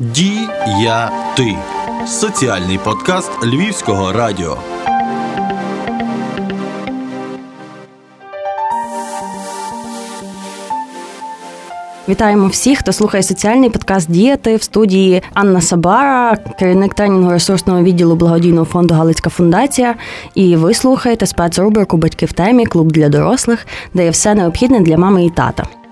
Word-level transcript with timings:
Діяти 0.00 1.56
соціальний 2.06 2.78
подкаст 2.78 3.30
Львівського 3.44 4.12
радіо. 4.12 4.56
Вітаємо 12.08 12.46
всіх, 12.46 12.78
хто 12.78 12.92
слухає 12.92 13.22
соціальний 13.22 13.70
подкаст 13.70 14.10
Діяти 14.10 14.56
в 14.56 14.62
студії 14.62 15.22
Анна 15.34 15.60
Сабара, 15.60 16.36
керівник 16.58 16.94
тренінгу 16.94 17.30
ресурсного 17.30 17.82
відділу 17.82 18.16
благодійного 18.16 18.66
фонду 18.66 18.94
Галицька 18.94 19.30
фундація. 19.30 19.94
І 20.34 20.56
ви 20.56 20.74
слухаєте 20.74 21.26
спецрубрику 21.26 21.96
Батьки 21.96 22.26
в 22.26 22.32
темі 22.32 22.66
клуб 22.66 22.92
для 22.92 23.08
дорослих, 23.08 23.66
де 23.94 24.04
є 24.04 24.10
все 24.10 24.34
необхідне 24.34 24.80
для 24.80 24.98
мами 24.98 25.24
і 25.24 25.30
тата. 25.30 25.83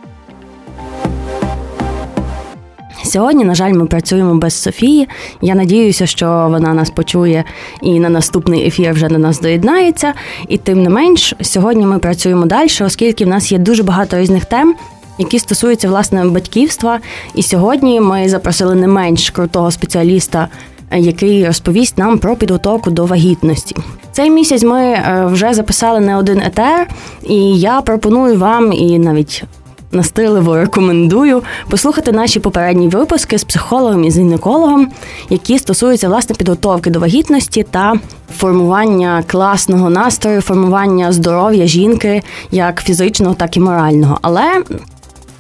Сьогодні, 3.13 3.45
на 3.45 3.55
жаль, 3.55 3.73
ми 3.73 3.87
працюємо 3.87 4.35
без 4.35 4.55
Софії. 4.55 5.09
Я 5.41 5.55
надіюся, 5.55 6.07
що 6.07 6.47
вона 6.51 6.75
нас 6.75 6.91
почує 6.91 7.45
і 7.83 8.01
на 8.01 8.09
наступний 8.09 8.67
ефір 8.67 8.93
вже 8.93 9.09
до 9.09 9.19
нас 9.19 9.41
доєднається. 9.41 10.15
І 10.49 10.59
тим 10.59 10.83
не 10.83 10.91
менш, 10.91 11.35
сьогодні 11.41 11.87
ми 11.87 11.99
працюємо 11.99 12.47
далі, 12.47 12.69
оскільки 12.81 13.25
в 13.25 13.29
нас 13.29 13.53
є 13.53 13.59
дуже 13.59 13.83
багато 13.83 14.19
різних 14.19 14.45
тем, 14.45 14.75
які 15.19 15.39
стосуються 15.39 15.89
власне 15.89 16.25
батьківства. 16.25 17.01
І 17.35 17.43
сьогодні 17.43 18.01
ми 18.01 18.29
запросили 18.29 18.75
не 18.75 18.87
менш 18.87 19.31
крутого 19.31 19.71
спеціаліста. 19.71 20.49
Який 20.97 21.47
розповість 21.47 21.99
нам 21.99 22.19
про 22.19 22.37
підготовку 22.37 22.91
до 22.91 23.07
вагітності 23.07 23.77
цей 24.13 24.31
місяць? 24.31 24.63
Ми 24.63 24.81
е, 24.81 25.29
вже 25.33 25.55
записали 25.55 26.01
не 26.01 26.17
один 26.17 26.43
етер, 26.43 26.89
і 27.23 27.59
я 27.59 27.81
пропоную 27.81 28.39
вам 28.39 28.73
і 28.73 28.99
навіть 28.99 29.45
настирливо 29.93 30.57
рекомендую 30.57 31.43
послухати 31.69 32.13
наші 32.13 32.41
попередні 32.41 32.89
випуски 32.89 33.39
з 33.39 33.45
психологом 33.45 34.05
і 34.05 34.11
з 34.11 34.19
гінекологом, 34.19 34.89
які 35.31 35.59
стосуються 35.59 36.09
власне 36.09 36.35
підготовки 36.35 36.91
до 36.91 37.01
вагітності 37.01 37.63
та 37.71 37.95
формування 38.37 39.25
класного 39.27 39.91
настрою, 39.91 40.41
формування 40.41 41.13
здоров'я 41.13 41.67
жінки 41.67 42.23
як 42.51 42.83
фізичного, 42.83 43.35
так 43.35 43.57
і 43.57 43.61
морального. 43.61 44.19
Але 44.23 44.63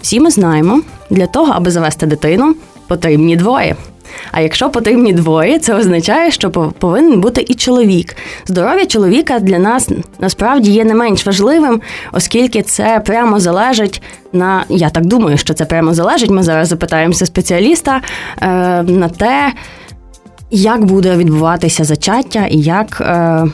всі 0.03 0.21
ми 0.21 0.31
знаємо, 0.31 0.81
для 1.11 1.27
того, 1.27 1.53
аби 1.53 1.71
завести 1.71 2.07
дитину, 2.07 2.55
потрібні 2.89 3.37
двоє. 3.37 3.77
А 4.31 4.41
якщо 4.41 4.71
потрібні 4.71 5.13
двоє, 5.13 5.59
це 5.59 5.75
означає, 5.75 6.31
що 6.31 6.51
повинен 6.51 7.21
бути 7.21 7.45
і 7.49 7.55
чоловік. 7.55 8.17
Здоров'я 8.47 8.87
чоловіка 8.87 9.39
для 9.39 9.59
нас 9.59 9.89
насправді 10.21 10.71
є 10.71 10.85
не 10.85 10.95
менш 10.95 11.27
важливим, 11.27 11.81
оскільки 12.13 12.63
це 12.63 13.03
прямо 13.07 13.41
залежить 13.41 14.03
на 14.33 14.65
я 14.69 14.91
так 14.91 15.07
думаю, 15.07 15.39
що 15.39 15.55
це 15.55 15.65
прямо 15.65 15.95
залежить. 15.95 16.31
Ми 16.31 16.43
зараз 16.43 16.69
запитаємося 16.69 17.27
спеціаліста 17.27 18.01
е, 18.43 18.47
на 18.83 19.09
те, 19.09 19.53
як 20.51 20.85
буде 20.85 21.17
відбуватися 21.17 21.85
зачаття 21.85 22.47
і 22.47 22.59
як. 22.59 23.01
Е, 23.01 23.47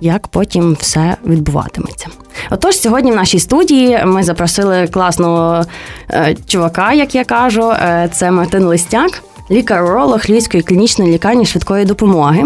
як 0.00 0.28
потім 0.28 0.76
все 0.80 1.16
відбуватиметься. 1.26 2.06
Отож, 2.50 2.80
сьогодні 2.80 3.12
в 3.12 3.16
нашій 3.16 3.38
студії 3.38 4.00
ми 4.04 4.22
запросили 4.22 4.88
класного 4.88 5.64
е, 6.10 6.36
чувака, 6.46 6.92
як 6.92 7.14
я 7.14 7.24
кажу, 7.24 7.70
е, 7.70 8.08
це 8.12 8.30
Мартин 8.30 8.64
Листяк, 8.64 9.22
лікар-уролог 9.50 10.20
Львівської 10.28 10.62
клінічної 10.62 11.12
лікарні 11.12 11.46
швидкої 11.46 11.84
допомоги. 11.84 12.44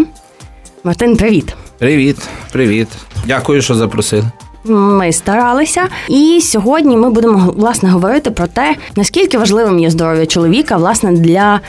Мартин, 0.85 1.17
привіт. 1.17 1.55
Привіт, 1.79 2.17
привіт. 2.53 2.89
Дякую, 3.27 3.63
що 3.63 3.75
запросили. 3.75 4.25
Ми 4.65 5.13
старалися, 5.13 5.89
і 6.09 6.41
сьогодні 6.43 6.97
ми 6.97 7.11
будемо 7.11 7.53
власне 7.57 7.91
говорити 7.91 8.31
про 8.31 8.47
те, 8.47 8.77
наскільки 8.97 9.39
важливим 9.39 9.79
є 9.79 9.91
здоров'я 9.91 10.27
чоловіка 10.27 10.77
власне 10.77 11.13
для 11.13 11.61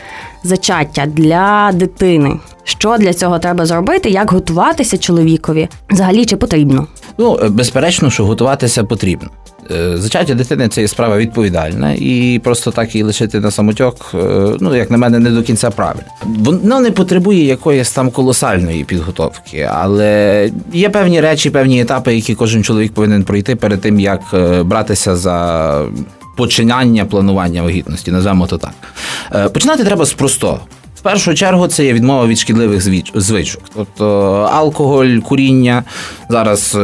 зачаття, 0.44 1.06
для 1.06 1.72
дитини. 1.74 2.40
Що 2.64 2.98
для 2.98 3.14
цього 3.14 3.40
треба 3.40 3.66
зробити, 3.66 4.10
як 4.10 4.32
готуватися 4.32 4.98
чоловікові? 4.98 5.70
Взагалі 5.90 6.26
чи 6.26 6.38
потрібно? 6.38 6.88
Ну 7.18 7.40
безперечно, 7.50 8.12
що 8.12 8.26
готуватися 8.26 8.84
потрібно. 8.84 9.30
Е, 9.72 9.98
зачаття 9.98 10.34
дитини 10.34 10.68
це 10.68 10.82
є 10.82 10.88
справа 10.88 11.18
відповідальна, 11.18 11.94
і 11.98 12.42
просто 12.44 12.72
так 12.72 12.96
її 12.96 13.04
лишити 13.04 13.40
на 13.40 13.52
самотьок, 13.52 14.12
е, 14.14 14.18
ну 14.60 14.76
як 14.76 14.92
на 14.92 14.98
мене, 14.98 15.20
не 15.20 15.30
до 15.30 15.44
кінця 15.44 15.72
правильно. 15.72 16.08
Воно 16.24 16.80
не 16.80 16.92
потребує 16.92 17.46
якоїсь 17.46 17.92
там 17.92 18.12
колосальної 18.12 18.84
підготовки, 18.84 19.70
але 19.74 20.52
є 20.74 20.90
певні 20.90 21.22
речі, 21.22 21.50
певні 21.50 21.82
етапи, 21.82 22.16
які 22.16 22.36
кожен 22.36 22.64
чоловік 22.64 22.94
повинен 22.94 23.24
пройти 23.24 23.56
перед 23.56 23.82
тим, 23.82 24.00
як 24.00 24.22
е, 24.34 24.64
братися 24.64 25.16
за 25.16 25.82
починання 26.38 27.06
планування 27.06 27.64
вагітності, 27.64 28.12
називаємо 28.12 28.48
то 28.48 28.58
так. 28.58 28.74
Починати 29.54 29.84
треба 29.84 30.06
з 30.06 30.14
простого 30.14 30.60
першу 31.06 31.34
чергу 31.34 31.68
це 31.68 31.86
є 31.86 31.94
відмова 31.94 32.28
від 32.28 32.40
шкідливих 32.40 32.82
звичок. 33.16 33.62
Тобто 33.76 34.32
алкоголь, 34.52 35.18
куріння. 35.18 35.84
Зараз 36.30 36.76
е, 36.76 36.80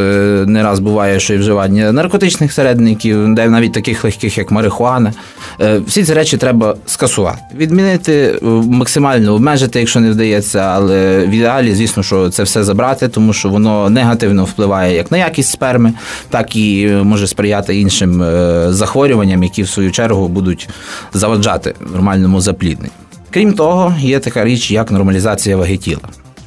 не 0.47 0.63
раз 0.63 0.79
буває, 0.79 1.19
що 1.19 1.33
і 1.33 1.37
вживання 1.37 1.91
наркотичних 1.91 2.53
середників, 2.53 3.35
де 3.35 3.49
навіть 3.49 3.73
таких 3.73 4.03
легких, 4.03 4.37
як 4.37 4.51
марихуана. 4.51 5.13
Е, 5.61 5.81
всі 5.87 6.03
ці 6.03 6.13
речі 6.13 6.37
треба 6.37 6.75
скасувати. 6.85 7.39
Відмінити, 7.55 8.13
е, 8.13 8.45
максимально 8.69 9.33
обмежити, 9.33 9.79
якщо 9.79 9.99
не 9.99 10.11
вдається, 10.11 10.59
але 10.59 11.25
в 11.25 11.29
ідеалі, 11.29 11.75
звісно, 11.75 12.03
що 12.03 12.29
це 12.29 12.43
все 12.43 12.63
забрати, 12.63 13.07
тому 13.07 13.33
що 13.33 13.49
воно 13.49 13.89
негативно 13.89 14.43
впливає 14.43 14.95
як 14.95 15.11
на 15.11 15.17
якість 15.17 15.51
сперми, 15.51 15.93
так 16.29 16.55
і 16.55 16.87
може 17.03 17.27
сприяти 17.27 17.79
іншим 17.79 18.23
захворюванням, 18.69 19.43
які 19.43 19.63
в 19.63 19.69
свою 19.69 19.91
чергу 19.91 20.27
будуть 20.27 20.69
заваджати 21.13 21.75
нормальному 21.93 22.41
заплідненню. 22.41 22.91
Крім 23.31 23.53
того, 23.53 23.95
є 23.99 24.19
така 24.19 24.45
річ, 24.45 24.71
як 24.71 24.91
нормалізація 24.91 25.57
ваги 25.57 25.77
тіла. 25.77 26.01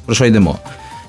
Про 0.05 0.15
що 0.15 0.25
йдемо? 0.25 0.59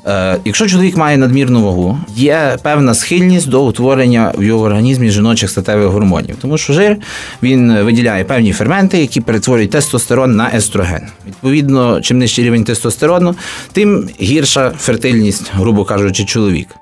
Е, 0.06 0.38
Якщо 0.44 0.66
чоловік 0.68 0.96
має 0.96 1.16
надмірну 1.16 1.64
вагу, 1.64 1.98
є 2.16 2.56
певна 2.62 2.94
схильність 2.94 3.48
до 3.48 3.66
утворення 3.66 4.32
в 4.38 4.42
його 4.42 4.64
організмі 4.64 5.10
жіночих 5.10 5.50
статевих 5.50 5.88
гормонів, 5.88 6.36
тому 6.42 6.58
що 6.58 6.72
жир 6.72 6.96
він 7.42 7.82
виділяє 7.82 8.24
певні 8.24 8.52
ферменти, 8.52 8.98
які 8.98 9.20
перетворюють 9.20 9.70
тестостерон 9.70 10.36
на 10.36 10.50
естроген. 10.54 11.02
Відповідно, 11.26 12.00
чим 12.00 12.18
нижчий 12.18 12.44
рівень 12.44 12.64
тестостерону, 12.64 13.34
тим 13.72 14.08
гірша 14.20 14.72
фертильність, 14.78 15.50
грубо 15.54 15.84
кажучи, 15.84 16.24
чоловіка. 16.24 16.74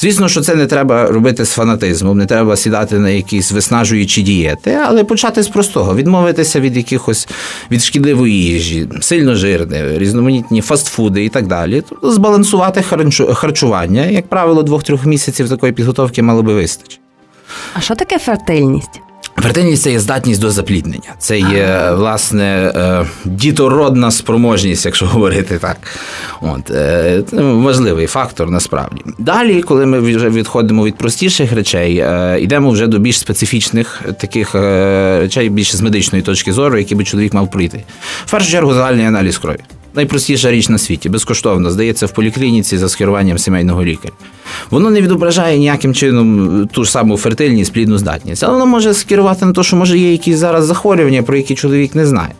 Звісно, 0.00 0.28
що 0.28 0.40
це 0.40 0.54
не 0.54 0.66
треба 0.66 1.06
робити 1.06 1.44
з 1.44 1.50
фанатизмом, 1.50 2.18
не 2.18 2.26
треба 2.26 2.56
сідати 2.56 2.98
на 2.98 3.10
якісь 3.10 3.52
виснажуючі 3.52 4.22
дієти, 4.22 4.78
але 4.86 5.04
почати 5.04 5.42
з 5.42 5.48
простого, 5.48 5.94
відмовитися 5.94 6.60
від 6.60 6.76
якихось 6.76 7.28
від 7.70 7.82
шкідливої 7.82 8.44
їжі, 8.44 8.88
сильно 9.00 9.34
жирне, 9.34 9.98
різноманітні 9.98 10.60
фастфуди 10.60 11.24
і 11.24 11.28
так 11.28 11.46
далі. 11.46 11.82
Тобто 11.88 12.12
збалансувати 12.12 12.82
харчування, 13.34 14.06
як 14.06 14.26
правило, 14.26 14.62
двох-трьох 14.62 15.06
місяців 15.06 15.48
такої 15.48 15.72
підготовки 15.72 16.22
мало 16.22 16.42
би 16.42 16.54
вистачити. 16.54 17.02
А 17.74 17.80
що 17.80 17.94
таке 17.94 18.18
фертильність? 18.18 19.00
Фертильність 19.42 19.82
це 19.82 19.92
є 19.92 20.00
здатність 20.00 20.40
до 20.40 20.50
запліднення. 20.50 21.14
Це 21.18 21.38
є 21.38 21.90
власне 21.94 22.72
е, 22.76 23.06
дітородна 23.24 24.10
спроможність, 24.10 24.86
якщо 24.86 25.06
говорити 25.12 25.58
так. 25.58 25.76
От 26.40 26.70
е, 26.70 27.22
важливий 27.38 28.06
фактор 28.06 28.50
насправді. 28.50 29.02
Далі, 29.18 29.62
коли 29.62 29.86
ми 29.86 30.00
вже 30.00 30.30
відходимо 30.30 30.84
від 30.84 30.96
простіших 30.96 31.52
речей, 31.52 31.98
е, 31.98 32.38
йдемо 32.40 32.70
вже 32.70 32.86
до 32.86 32.98
більш 32.98 33.18
специфічних 33.18 34.02
таких 34.20 34.54
речей, 34.54 35.48
більше 35.48 35.76
з 35.76 35.80
медичної 35.80 36.24
точки 36.24 36.52
зору, 36.52 36.78
які 36.78 36.94
би 36.94 37.04
чоловік 37.04 37.34
мав 37.34 37.50
пройти. 37.50 37.84
В 38.26 38.30
першу 38.30 38.50
чергу 38.50 38.74
загальний 38.74 39.06
аналіз 39.06 39.38
крові 39.38 39.58
найпростіша 39.94 40.50
річ 40.50 40.68
на 40.68 40.78
світі, 40.78 41.08
безкоштовно 41.08 41.70
здається 41.70 42.06
в 42.06 42.14
поліклініці 42.14 42.78
за 42.78 42.88
скеруванням 42.88 43.38
сімейного 43.38 43.84
лікаря. 43.84 44.14
Воно 44.70 44.90
не 44.90 45.00
відображає 45.00 45.58
ніяким 45.58 45.94
чином 45.94 46.68
ту 46.72 46.84
ж 46.84 46.90
саму 46.90 47.16
фертильність, 47.16 47.72
плідну 47.72 47.98
здатність, 47.98 48.44
але 48.44 48.52
воно 48.52 48.66
може 48.66 48.94
скерувати 48.94 49.46
на 49.46 49.52
те, 49.52 49.62
що 49.62 49.76
може 49.76 49.98
є 49.98 50.12
якісь 50.12 50.36
зараз 50.36 50.64
захворювання, 50.64 51.22
про 51.22 51.36
які 51.36 51.54
чоловік 51.54 51.94
не 51.94 52.06
знає. 52.06 52.34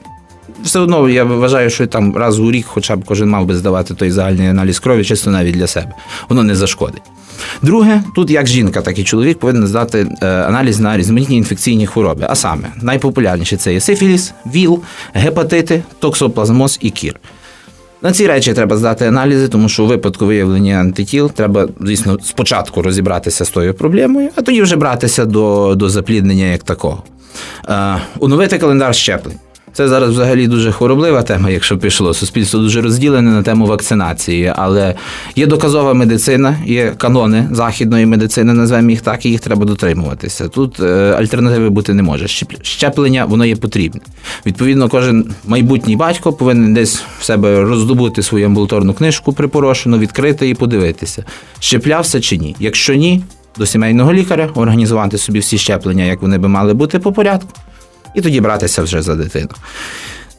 Все 0.65 0.79
одно 0.79 1.09
я 1.09 1.25
вважаю, 1.25 1.71
що 1.71 1.87
там 1.87 2.17
раз 2.17 2.39
у 2.39 2.51
рік, 2.51 2.67
хоча 2.69 2.97
б 2.97 3.05
кожен 3.05 3.29
мав 3.29 3.47
би 3.47 3.57
здавати 3.57 3.95
той 3.95 4.11
загальний 4.11 4.47
аналіз 4.47 4.79
крові, 4.79 5.05
чисто 5.05 5.31
навіть 5.31 5.55
для 5.55 5.67
себе. 5.67 5.93
Воно 6.29 6.43
не 6.43 6.55
зашкодить. 6.55 7.03
Друге, 7.63 8.03
тут 8.15 8.31
як 8.31 8.47
жінка, 8.47 8.81
так 8.81 8.99
і 8.99 9.05
чоловік 9.05 9.39
повинен 9.39 9.67
здати 9.67 10.07
е, 10.23 10.27
аналіз 10.27 10.81
на 10.81 10.97
різноманітні 10.97 11.37
інфекційні 11.37 11.87
хвороби. 11.87 12.27
А 12.29 12.35
саме 12.35 12.73
найпопулярніші 12.83 13.57
це 13.57 13.73
є 13.73 13.81
сифіліс, 13.81 14.33
ВІЛ, 14.47 14.81
гепатити, 15.15 15.83
токсоплазмоз 15.99 16.79
і 16.83 16.91
кір. 16.91 17.21
На 18.03 18.13
ці 18.13 18.27
речі 18.27 18.55
треба 18.55 18.77
здати 18.77 19.07
аналізи, 19.07 19.49
тому 19.49 19.69
що 19.69 19.85
у 19.85 19.87
випадку 19.87 20.27
виявлення 20.27 20.75
антитіл 20.75 21.31
треба, 21.31 21.69
звісно, 21.81 22.19
спочатку 22.23 22.83
розібратися 22.83 23.45
з 23.45 23.51
тою 23.51 23.75
проблемою, 23.75 24.29
а 24.37 24.43
тоді 24.43 24.63
вже 24.63 24.77
братися 24.77 25.25
до 25.25 25.75
до 25.75 25.89
запліднення 25.89 26.45
як 26.45 26.63
такого. 26.63 27.03
Е, 27.69 27.97
Оновити 28.21 28.59
календар 28.59 28.95
щеплень. 28.95 29.37
Це 29.73 29.89
зараз 29.89 30.11
взагалі 30.11 30.47
дуже 30.47 30.73
хвороблива 30.73 31.23
тема, 31.23 31.51
якщо 31.51 31.79
пішло. 31.79 32.15
Суспільство 32.15 32.61
дуже 32.61 32.81
розділене 32.81 33.31
на 33.31 33.43
тему 33.43 33.67
вакцинації, 33.67 34.53
але 34.57 34.95
є 35.37 35.47
доказова 35.47 35.95
медицина, 35.95 36.57
є 36.67 36.95
канони 36.99 37.49
західної 37.53 38.07
медицини, 38.07 38.53
називаємо 38.53 38.91
їх 38.91 39.01
так, 39.01 39.27
і 39.27 39.31
їх 39.31 39.41
треба 39.41 39.65
дотримуватися. 39.65 40.49
Тут 40.49 40.81
е, 40.81 41.15
альтернативи 41.19 41.71
бути 41.71 41.95
не 41.95 42.03
може. 42.03 42.29
Щеплення 42.63 43.25
воно 43.25 43.45
є 43.45 43.57
потрібне. 43.57 44.01
Відповідно, 44.47 44.89
кожен 44.89 45.35
майбутній 45.47 45.97
батько 45.97 46.33
повинен 46.33 46.75
десь 46.75 47.03
в 47.21 47.25
себе 47.25 47.61
роздобути 47.61 48.23
свою 48.23 48.47
амбулаторну 48.47 48.95
книжку 48.95 49.33
припорошену, 49.33 49.99
відкрити 49.99 50.49
і 50.49 50.55
подивитися, 50.55 51.25
щеплявся 51.59 52.21
чи 52.21 52.37
ні. 52.37 52.57
Якщо 52.61 52.95
ні, 52.95 53.23
до 53.59 53.67
сімейного 53.67 54.13
лікаря 54.13 54.51
організувати 54.55 55.19
собі 55.19 55.39
всі 55.39 55.59
щеплення, 55.59 56.05
як 56.05 56.23
вони 56.23 56.39
би 56.39 56.49
мали 56.49 56.75
бути 56.75 56.99
по 56.99 57.13
порядку 57.13 57.49
і 58.15 58.21
тоді 58.21 58.41
братися 58.41 58.83
вже 58.83 59.03
за 59.03 59.15
дитину. 59.15 59.49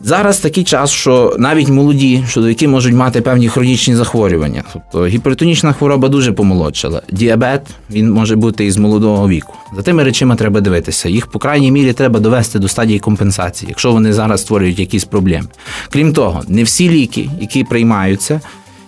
Зараз 0.05 0.39
такий 0.39 0.63
час, 0.63 0.91
що 0.91 1.35
навіть 1.39 1.69
молоді 1.69 2.23
чоловіки 2.29 2.67
можуть 2.67 2.93
мати 2.93 3.21
певні 3.21 3.49
хронічні 3.49 3.95
захворювання. 3.95 4.63
Тобто 4.73 5.05
гіпертонічна 5.05 5.73
хвороба 5.73 6.09
дуже 6.09 6.31
помолодшала. 6.31 7.01
Діабет 7.11 7.61
він 7.91 8.11
може 8.11 8.35
бути 8.35 8.65
із 8.65 8.77
молодого 8.77 9.29
віку. 9.29 9.53
За 9.75 9.81
тими 9.81 10.03
речами 10.03 10.35
треба 10.35 10.61
дивитися. 10.61 11.09
Їх 11.09 11.27
по 11.27 11.39
крайній 11.39 11.71
мірі 11.71 11.93
треба 11.93 12.19
довести 12.19 12.59
до 12.59 12.67
стадії 12.67 12.99
компенсації, 12.99 13.69
якщо 13.69 13.91
вони 13.91 14.13
зараз 14.13 14.41
створюють 14.41 14.79
якісь 14.79 15.05
проблеми. 15.05 15.47
Крім 15.89 16.13
того, 16.13 16.43
не 16.47 16.63
всі 16.63 16.89
ліки, 16.89 17.29
які 17.41 17.63
приймаються, 17.63 18.41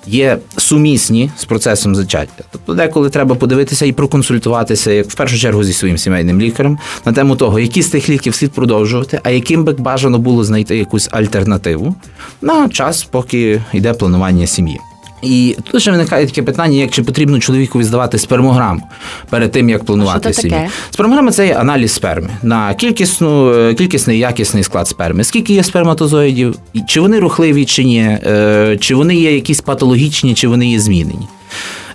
є 0.08 0.38
сумісні 0.58 1.32
з 1.38 1.46
процесом 1.46 1.96
зачаття. 1.96 2.44
Тобто, 2.52 2.74
деколи 2.74 3.10
треба 3.10 3.36
подивитися 3.36 3.86
і 3.86 3.92
проконсультуватися, 3.92 4.92
як 4.92 5.10
в 5.10 5.16
першу 5.16 5.38
чергу 5.38 5.64
зі 5.64 5.74
своїм 5.74 5.98
сімейним 5.98 6.42
лікарем, 6.42 6.78
на 7.06 7.14
тему 7.14 7.36
того, 7.36 7.60
які 7.60 7.82
з 7.82 7.88
тих 7.88 8.10
ліків 8.10 8.36
слід 8.36 8.52
продовжувати, 8.52 9.20
а 9.24 9.30
яким 9.30 9.64
би 9.64 9.74
бажано 9.74 10.20
було 10.20 10.44
знайти 10.44 10.78
якусь 10.78 11.10
альтернативу 11.12 11.96
на 12.42 12.70
час, 12.70 13.04
поки 13.04 13.62
йде 13.74 13.94
планування 13.94 14.48
сім'ї. 14.48 14.80
І 15.26 15.58
тут 15.72 15.82
ще 15.82 15.92
виникає 15.92 16.26
таке 16.26 16.44
питання, 16.44 16.78
як 16.78 16.92
чи 16.92 17.04
потрібно 17.04 17.40
чоловікові 17.40 17.84
здавати 17.84 18.18
спермограму 18.18 18.82
перед 19.30 19.52
тим, 19.52 19.70
як 19.70 19.84
планувати 19.84 20.34
сім'ю. 20.34 20.58
Спермограма 20.92 21.32
це 21.32 21.48
є 21.48 21.54
аналіз 21.54 21.92
сперми 21.92 22.30
на 22.44 22.74
кількісну, 22.74 23.54
е, 23.54 23.74
кількісний 23.74 24.20
якісний 24.20 24.64
склад 24.64 24.88
сперми. 24.88 25.24
Скільки 25.24 25.54
є 25.54 25.64
сперматозоїдів, 25.64 26.56
чи 26.88 27.00
вони 27.00 27.20
рухливі, 27.20 27.66
чи 27.66 27.84
ні, 27.84 28.00
е, 28.00 28.78
чи 28.80 28.96
вони 28.96 29.16
є 29.16 29.36
якісь 29.36 29.62
патологічні, 29.62 30.34
чи 30.34 30.48
вони 30.48 30.72
є 30.72 30.80
змінені. 30.80 31.28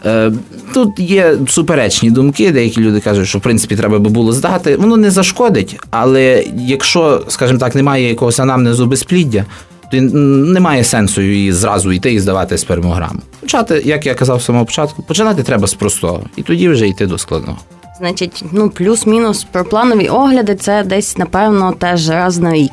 Е, 0.07 0.33
тут 0.75 0.99
є 0.99 1.35
суперечні 1.49 2.11
думки, 2.11 2.51
деякі 2.51 2.81
люди 2.81 3.01
кажуть, 3.01 3.29
що 3.29 3.39
в 3.39 3.41
принципі 3.41 3.77
треба 3.77 3.99
би 3.99 4.11
було 4.11 4.33
здати. 4.33 4.77
Воно 4.77 4.97
не 4.97 5.11
зашкодить, 5.11 5.77
але 5.91 6.45
якщо, 6.57 7.23
скажімо 7.29 7.59
так, 7.59 7.75
немає 7.75 8.09
якогось 8.09 8.41
анамнезу 8.41 8.87
безпліддя, 8.87 9.45
немає 9.93 10.85
сенсу 10.85 11.23
її 11.23 11.53
зразу 11.53 11.93
йти 11.93 12.13
і 12.13 12.21
здавати 12.21 12.59
спермограму. 12.59 13.21
Почати, 13.41 13.83
як 13.85 14.07
я 14.07 14.15
казав 14.15 14.43
з 14.43 14.45
самого 14.45 14.65
початку, 14.65 15.03
починати 15.03 15.43
треба 15.43 15.67
з 15.67 15.75
простого, 15.75 16.23
і 16.37 16.43
тоді 16.43 16.69
вже 16.69 16.89
йти 16.89 17.07
до 17.07 17.19
складного. 17.19 17.59
Значить, 17.99 18.45
ну 18.53 18.71
плюс-мінус 18.71 19.47
про 19.53 19.65
планові 19.65 20.09
огляди 20.09 20.55
це 20.55 20.85
десь, 20.85 21.19
напевно, 21.19 21.73
теж 21.73 22.09
раз 22.09 22.39
на 22.39 22.53
рік. 22.53 22.73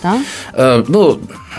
Так? 0.00 0.16
Е, 0.58 0.84
Ну, 0.88 1.18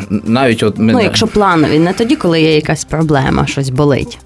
навіть 0.09 0.63
от 0.63 0.77
ми... 0.77 0.93
Ну, 0.93 1.01
якщо 1.01 1.27
планові, 1.27 1.79
не 1.79 1.93
тоді, 1.93 2.15
коли 2.15 2.41
є 2.41 2.55
якась 2.55 2.83
проблема, 2.83 3.47
щось 3.47 3.69
болить. 3.69 4.17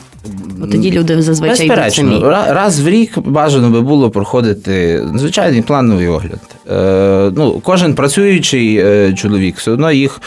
Бо 0.58 0.68
тоді 0.68 0.92
люди 0.92 1.22
зазвичай 1.22 1.66
йдуть 1.66 1.94
самі. 1.94 2.20
раз 2.50 2.80
в 2.80 2.90
рік 2.90 3.20
бажано 3.20 3.70
би 3.70 3.82
було 3.82 4.10
проходити 4.10 5.04
звичайний 5.16 5.62
плановий 5.62 6.08
огляд. 6.08 6.40
Е, 6.72 7.32
ну, 7.36 7.62
Кожен 7.64 7.96
працюючий 7.96 8.78
е, 8.78 9.14
чоловік 9.14 9.58
все 9.58 9.72
одно 9.72 9.92
їх. 9.92 10.22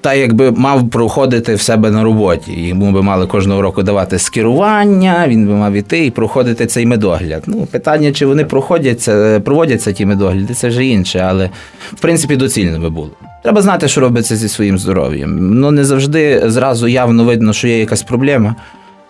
Та 0.00 0.14
якби 0.14 0.50
мав 0.50 0.90
проходити 0.90 1.54
в 1.54 1.60
себе 1.60 1.90
на 1.90 2.04
роботі. 2.04 2.52
Йому 2.52 2.92
би 2.92 3.02
мали 3.02 3.26
кожного 3.26 3.62
року 3.62 3.82
давати 3.82 4.18
скерування, 4.18 5.24
він 5.28 5.46
би 5.46 5.52
мав 5.54 5.72
іти 5.72 6.06
і 6.06 6.10
проходити 6.10 6.66
цей 6.66 6.86
медогляд. 6.86 7.42
Ну, 7.46 7.66
питання, 7.70 8.12
чи 8.12 8.26
вони 8.26 8.44
проходяться, 8.44 9.40
проводяться 9.40 9.92
ті 9.92 10.06
медогляди, 10.06 10.54
це 10.54 10.68
вже 10.68 10.84
інше, 10.84 11.26
але 11.28 11.50
в 11.92 12.00
принципі 12.00 12.36
доцільно 12.36 12.78
би 12.78 12.90
було. 12.90 13.10
Треба 13.42 13.62
знати, 13.62 13.88
що 13.88 14.00
робиться 14.00 14.36
зі 14.36 14.48
своїм 14.48 14.78
здоров'ям. 14.78 15.60
Ну 15.60 15.70
не 15.70 15.84
завжди 15.84 16.42
зразу 16.46 16.88
явно 16.88 17.24
видно, 17.24 17.52
що 17.52 17.68
є 17.68 17.78
якась 17.78 18.02
проблема 18.02 18.54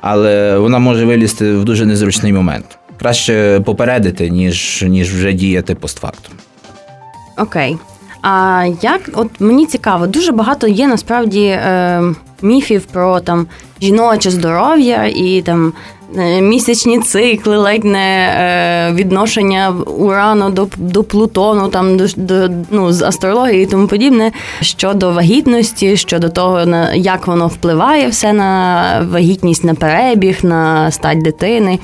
але 0.00 0.58
вона 0.58 0.78
може 0.78 1.04
вилізти 1.06 1.52
в 1.52 1.64
дуже 1.64 1.86
незручний 1.86 2.32
момент. 2.32 2.78
Краще 2.98 3.60
попередити, 3.64 4.30
ніж 4.30 4.84
ніж 4.86 5.14
вже 5.14 5.32
діяти 5.32 5.74
постфактум. 5.74 6.34
Окей. 7.38 7.76
А 8.22 8.64
як, 8.82 9.00
от 9.14 9.40
мені 9.40 9.66
цікаво, 9.66 10.06
дуже 10.06 10.32
багато 10.32 10.66
є 10.68 10.86
насправді 10.86 11.44
е, 11.44 12.02
міфів 12.42 12.84
про 12.84 13.20
там 13.20 13.46
жіноче 13.82 14.30
здоров'я 14.30 15.04
і 15.16 15.42
там 15.42 15.72
місячні 16.40 16.98
цикли, 16.98 17.56
ледь 17.56 17.84
не 17.84 18.34
е, 18.36 18.92
відношення 18.94 19.70
урану 19.86 20.50
до 20.50 20.68
до 20.76 21.04
Плутону, 21.04 21.68
там 21.68 21.96
до, 21.96 22.06
до 22.16 22.54
ну, 22.70 22.92
з 22.92 23.02
астрології 23.02 23.62
і 23.62 23.66
тому 23.66 23.86
подібне 23.86 24.32
щодо 24.60 25.12
вагітності, 25.12 25.96
щодо 25.96 26.28
того, 26.28 26.66
на 26.66 26.94
як 26.94 27.26
воно 27.26 27.46
впливає 27.46 28.08
все 28.08 28.32
на 28.32 29.06
вагітність, 29.10 29.64
на 29.64 29.74
перебіг, 29.74 30.38
на 30.42 30.90
стать 30.90 31.22
дитини. 31.22 31.78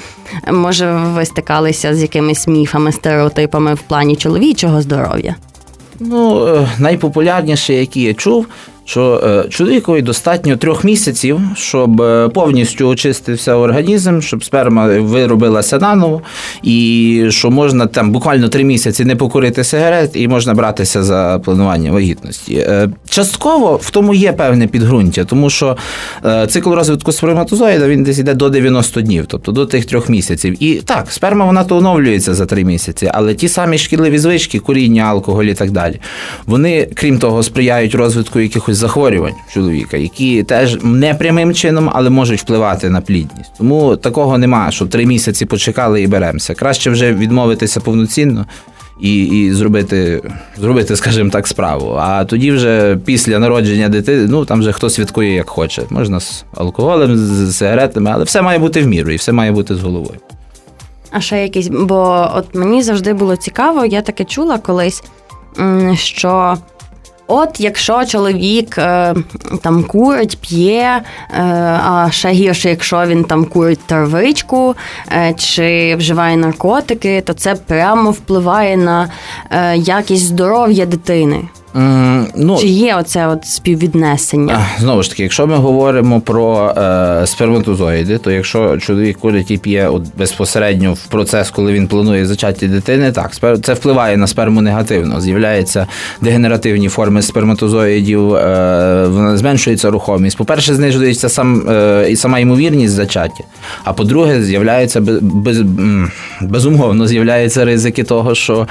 Може, 0.52 0.92
ви 0.92 1.24
стикалися 1.24 1.94
з 1.94 2.02
якимись 2.02 2.46
міфами, 2.46 2.92
стереотипами 2.92 3.74
в 3.74 3.82
плані 3.82 4.16
чоловічого 4.16 4.82
здоров'я? 4.82 5.34
Ну, 6.00 6.46
е, 6.46 6.68
найпопулярніше, 6.78 7.74
які 7.74 8.02
я 8.02 8.14
чув, 8.14 8.46
що 8.84 9.20
е, 9.24 9.48
чоловікові 9.48 10.02
достатньо 10.02 10.56
трьох 10.56 10.84
місяців, 10.84 11.40
щоб 11.56 12.02
е, 12.02 12.28
повністю 12.28 12.88
очистився 12.88 13.54
організм, 13.54 14.20
щоб 14.20 14.44
сперма 14.44 14.86
виробилася 14.86 15.78
наново, 15.78 16.22
і 16.62 17.26
що 17.30 17.50
можна 17.50 17.86
там 17.86 18.12
буквально 18.12 18.48
три 18.48 18.64
місяці 18.64 19.04
не 19.04 19.16
покурити 19.16 19.64
сигарет, 19.64 20.10
і 20.14 20.28
можна 20.28 20.54
братися 20.54 21.02
за 21.02 21.40
планування 21.44 21.92
вагітності. 21.92 22.54
Е, 22.54 22.88
частково 23.08 23.76
в 23.76 23.90
тому 23.90 24.14
є 24.14 24.32
певне 24.32 24.66
підґрунтя, 24.66 25.24
тому 25.24 25.50
що 25.50 25.76
цикл 26.48 26.72
розвитку 26.72 27.12
сперматозоїда 27.12 27.88
він 27.88 28.04
десь 28.04 28.18
йде 28.18 28.34
до 28.34 28.48
90 28.48 29.00
днів, 29.00 29.24
тобто 29.28 29.52
до 29.52 29.66
тих 29.66 29.84
трьох 29.84 30.08
місяців. 30.08 30.62
І 30.62 30.74
так, 30.74 31.10
сперма 31.10 31.44
вона 31.44 31.64
то 31.64 31.76
оновлюється 31.76 32.34
за 32.34 32.46
три 32.46 32.64
місяці, 32.64 33.10
але 33.14 33.34
ті 33.34 33.48
самі 33.48 33.78
шкідливі 33.78 34.18
звички, 34.18 34.58
куріння, 34.58 35.02
алкоголь 35.02 35.44
і 35.44 35.54
так 35.54 35.70
далі, 35.70 36.00
вони, 36.46 36.88
крім 36.94 37.18
того, 37.18 37.42
сприяють 37.42 37.94
розвитку 37.94 38.40
якихось 38.40 38.73
захворювань 38.74 39.34
чоловіка, 39.52 39.96
які 39.96 40.42
теж 40.42 40.78
не 40.82 41.14
прямим 41.14 41.54
чином, 41.54 41.90
але 41.92 42.10
можуть 42.10 42.40
впливати 42.40 42.90
на 42.90 43.00
плідність. 43.00 43.50
Тому 43.58 43.96
такого 43.96 44.38
немає, 44.38 44.72
що 44.72 44.86
три 44.86 45.06
місяці 45.06 45.46
почекали 45.46 46.02
і 46.02 46.06
беремося. 46.06 46.54
Краще 46.54 46.90
вже 46.90 47.14
відмовитися 47.14 47.80
повноцінно. 47.80 48.46
І 49.00 49.24
і 49.24 49.52
зробити, 49.52 50.22
зробити, 50.60 50.96
скажімо 50.96 51.30
так, 51.30 51.46
справу. 51.46 51.96
А 52.00 52.24
тоді 52.24 52.52
вже 52.52 52.98
після 53.04 53.38
народження 53.38 53.88
дитини, 53.88 54.26
ну 54.28 54.44
там 54.44 54.60
вже 54.60 54.72
хто 54.72 54.90
святкує 54.90 55.34
як 55.34 55.48
хоче. 55.48 55.82
Можна 55.90 56.20
з 56.20 56.44
алкоголем, 56.56 57.16
з 57.16 57.56
сигаретами, 57.56 58.10
але 58.14 58.24
все 58.24 58.42
має 58.42 58.58
бути 58.58 58.82
в 58.82 58.86
міру 58.86 59.10
і 59.10 59.16
все 59.16 59.32
має 59.32 59.52
бути 59.52 59.74
з 59.74 59.80
головою. 59.80 60.18
А 61.10 61.20
ще 61.20 61.42
якийсь, 61.42 61.68
бо 61.68 62.30
от 62.34 62.54
мені 62.54 62.82
завжди 62.82 63.14
було 63.14 63.36
цікаво, 63.36 63.84
я 63.84 64.02
таке 64.02 64.24
чула 64.24 64.58
колись, 64.58 65.02
що 65.94 66.56
От 67.26 67.60
якщо 67.60 68.04
чоловік 68.04 68.78
е, 68.78 69.14
там 69.62 69.84
курить, 69.84 70.38
п'є, 70.40 71.02
е, 71.30 71.40
а 71.84 72.08
ще 72.10 72.28
гірше, 72.28 72.70
якщо 72.70 73.06
він 73.06 73.24
там 73.24 73.44
курить 73.44 73.80
травичку 73.86 74.74
е, 75.12 75.34
чи 75.36 75.96
вживає 75.96 76.36
наркотики, 76.36 77.20
то 77.20 77.32
це 77.32 77.54
прямо 77.54 78.10
впливає 78.10 78.76
на 78.76 79.10
е, 79.50 79.76
якість 79.76 80.24
здоров'я 80.24 80.86
дитини. 80.86 81.48
Mm, 81.74 82.26
ну, 82.36 82.58
Чи 82.58 82.66
є 82.66 82.96
оце 82.96 83.26
от 83.26 83.46
співвіднесення? 83.46 84.66
Знову 84.78 85.02
ж 85.02 85.10
таки, 85.10 85.22
якщо 85.22 85.46
ми 85.46 85.56
говоримо 85.56 86.20
про 86.20 86.74
е, 86.76 87.26
сперматозоїди, 87.26 88.18
то 88.18 88.30
якщо 88.30 88.78
чоловік 88.78 89.18
курить 89.18 89.50
і 89.50 89.58
п'є 89.58 89.88
от 89.88 90.02
безпосередньо 90.18 90.92
в 90.92 91.06
процес, 91.06 91.50
коли 91.50 91.72
він 91.72 91.88
планує 91.88 92.26
зачаття 92.26 92.66
дитини, 92.66 93.12
так 93.12 93.60
це 93.62 93.74
впливає 93.74 94.16
на 94.16 94.26
сперму 94.26 94.60
негативно. 94.60 95.20
З'являються 95.20 95.86
дегенеративні 96.20 96.88
форми 96.88 97.22
сперматозоїдів, 97.22 98.34
е, 98.34 99.06
вона 99.08 99.36
зменшується 99.36 99.90
рухомість. 99.90 100.36
По-перше, 100.36 100.74
знижується 100.74 101.28
сам 101.28 101.68
е, 101.68 102.06
і 102.10 102.16
сама 102.16 102.38
ймовірність 102.38 102.94
зачаття. 102.94 103.44
А 103.84 103.92
по-друге, 103.92 104.42
з'являється 104.42 105.00
без, 105.20 105.60
безумовно 106.40 107.06
з'являються 107.06 107.64
ризики 107.64 108.02
того, 108.02 108.34
що 108.34 108.66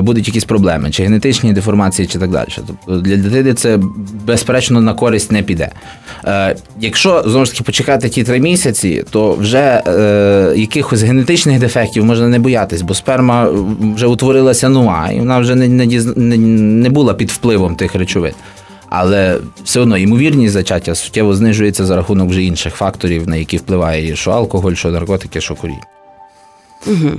будуть 0.00 0.28
якісь 0.28 0.44
проблеми, 0.44 0.90
чи 0.90 1.02
генетичні 1.02 1.52
деформації, 1.52 2.08
чи 2.08 2.18
так 2.18 2.30
далі. 2.30 2.48
Тобто 2.56 3.00
для 3.00 3.16
дитини 3.16 3.54
це 3.54 3.78
безперечно 4.26 4.80
на 4.80 4.94
користь 4.94 5.32
не 5.32 5.42
піде. 5.42 5.70
Е, 6.24 6.56
якщо 6.80 7.22
знову 7.26 7.44
ж 7.44 7.52
таки 7.52 7.64
почекати 7.64 8.08
ті 8.08 8.24
три 8.24 8.40
місяці, 8.40 9.04
то 9.10 9.34
вже 9.34 9.82
е, 9.86 10.52
якихось 10.56 11.02
генетичних 11.02 11.58
дефектів 11.58 12.04
можна 12.04 12.28
не 12.28 12.38
боятись, 12.38 12.82
бо 12.82 12.94
сперма 12.94 13.48
вже 13.94 14.06
утворилася 14.06 14.68
нова, 14.68 15.10
і 15.14 15.18
вона 15.18 15.38
вже 15.38 15.54
не, 15.54 15.68
не, 15.68 16.36
не 16.36 16.90
була 16.90 17.14
під 17.14 17.30
впливом 17.30 17.76
тих 17.76 17.94
речовин. 17.94 18.32
Але 18.88 19.38
все 19.64 19.80
одно 19.80 19.98
ймовірність 19.98 20.52
зачаття 20.52 20.94
суттєво 20.94 21.34
знижується 21.34 21.86
за 21.86 21.96
рахунок 21.96 22.28
вже 22.30 22.42
інших 22.42 22.74
факторів, 22.74 23.28
на 23.28 23.36
які 23.36 23.56
впливає 23.56 24.16
що 24.16 24.30
алкоголь, 24.30 24.72
що 24.72 24.90
наркотики, 24.90 25.40
що 25.40 25.54
курінь. 25.54 25.76
Угу. 26.86 27.10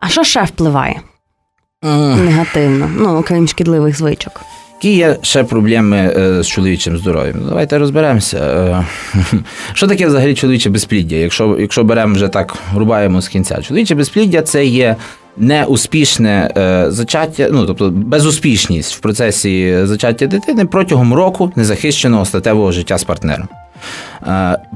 А 0.00 0.08
що 0.08 0.24
ще 0.24 0.42
впливає. 0.42 1.00
Негативно, 1.84 2.90
ну 2.96 3.18
окрім 3.18 3.48
шкідливих 3.48 3.98
звичок? 3.98 4.40
Які 4.82 4.96
є 4.96 5.16
ще 5.22 5.44
проблеми 5.44 5.96
е, 5.96 6.42
з 6.42 6.46
чоловічим 6.46 6.98
здоров'ям? 6.98 7.34
Давайте 7.48 7.78
розберемося. 7.78 8.38
Е, 8.38 8.84
що 9.74 9.86
таке 9.86 10.06
взагалі 10.06 10.34
чоловіче 10.34 10.70
безпліддя? 10.70 11.16
Якщо 11.16 11.56
якщо 11.60 11.84
беремо 11.84 12.14
вже 12.14 12.28
так, 12.28 12.56
рубаємо 12.76 13.20
з 13.20 13.28
кінця, 13.28 13.62
чоловіче 13.62 13.94
безпліддя 13.94 14.42
це 14.42 14.66
є 14.66 14.96
неуспішне 15.36 16.50
е, 16.56 16.84
зачаття, 16.88 17.48
ну 17.52 17.66
тобто 17.66 17.90
безуспішність 17.90 18.94
в 18.94 19.00
процесі 19.00 19.78
зачаття 19.82 20.26
дитини 20.26 20.64
протягом 20.64 21.14
року 21.14 21.52
незахищеного 21.56 22.24
статевого 22.24 22.72
життя 22.72 22.98
з 22.98 23.04
партнером. 23.04 23.48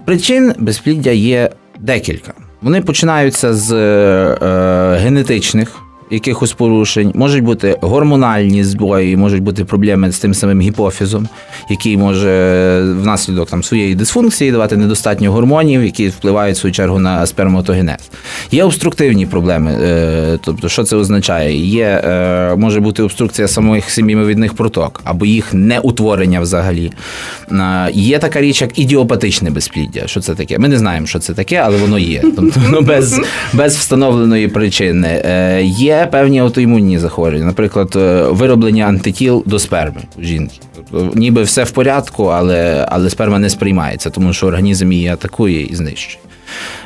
Причин 0.05 0.53
безпліддя 0.59 1.11
є 1.11 1.51
декілька. 1.79 2.33
Вони 2.63 2.81
починаються 2.83 3.55
з 3.55 3.75
генетичних 5.03 5.88
якихось 6.11 6.53
порушень, 6.53 7.13
можуть 7.15 7.45
бути 7.45 7.79
гормональні 7.81 8.65
збої, 8.65 9.17
можуть 9.17 9.43
бути 9.43 9.65
проблеми 9.65 10.13
з 10.13 10.19
тим 10.19 10.35
самим 10.35 10.61
гіпофізом, 10.61 11.29
який 11.71 11.97
може 11.97 12.81
внаслідок 12.83 13.51
там 13.51 13.63
своєї 13.63 13.95
дисфункції 13.95 14.53
давати 14.53 14.77
недостатньо 14.77 15.33
гормонів, 15.33 15.85
які 15.85 16.09
впливають 16.09 16.57
в 16.57 16.61
свою 16.61 16.73
чергу 16.73 16.99
на 16.99 17.27
сперматогенез. 17.27 18.11
Є 18.51 18.65
обструктивні 18.65 19.27
проблеми, 19.27 19.79
е, 19.83 20.39
тобто, 20.45 20.69
що 20.69 20.85
це 20.85 20.97
означає? 20.97 21.57
Є 21.67 21.85
е, 21.85 22.55
може 22.57 22.81
бути 22.81 23.03
обструкція 23.03 23.49
самих 23.49 23.91
сім'євідних 23.91 24.55
проток 24.55 25.01
або 25.05 25.27
їх 25.27 25.55
неутворення 25.55 26.41
взагалі. 26.41 26.93
Е, 27.53 27.91
є 27.93 28.19
така 28.19 28.41
річ, 28.41 28.63
як 28.63 28.79
ідіопатичне 28.79 29.51
безпліддя. 29.51 30.03
Що 30.07 30.21
це 30.21 30.35
таке? 30.35 30.59
Ми 30.59 30.69
не 30.69 30.79
знаємо, 30.79 31.07
що 31.07 31.19
це 31.19 31.35
таке, 31.35 31.57
але 31.57 31.77
воно 31.77 31.99
є. 31.99 32.21
Тобто, 32.37 32.61
воно 32.61 32.81
без, 32.81 33.21
без 33.53 33.77
встановленої 33.77 34.49
причини. 34.49 35.23
Є 35.65 35.98
певні 36.07 36.39
аутоімунні 36.39 36.99
захворювання, 36.99 37.47
наприклад, 37.47 37.93
е, 37.97 38.23
вироблення 38.23 38.85
антитіл 38.85 39.43
до 39.47 39.59
сперми 39.59 40.03
у 40.19 40.23
жінки. 40.23 40.59
Тобто, 40.77 41.19
ніби 41.19 41.43
все 41.43 41.65
в 41.65 41.71
порядку, 41.71 42.25
але 42.25 42.87
але 42.91 43.11
сперма 43.11 43.39
не 43.39 43.51
сприймається, 43.51 44.11
тому 44.11 44.33
що 44.33 44.47
організм 44.47 44.93
її 44.93 45.09
атакує 45.09 45.65
і 45.65 45.75
знищує. 45.75 46.19